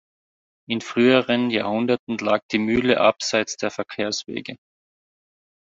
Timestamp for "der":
3.57-3.69